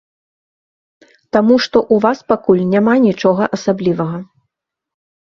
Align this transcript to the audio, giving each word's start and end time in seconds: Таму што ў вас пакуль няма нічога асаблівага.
Таму 1.35 1.57
што 1.65 1.77
ў 1.81 1.95
вас 2.05 2.23
пакуль 2.33 2.63
няма 2.73 2.95
нічога 3.05 3.43
асаблівага. 3.59 4.17